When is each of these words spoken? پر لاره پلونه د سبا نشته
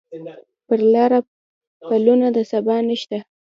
پر 0.67 0.79
لاره 0.93 1.19
پلونه 1.89 2.27
د 2.35 2.39
سبا 2.51 2.75
نشته 2.89 3.17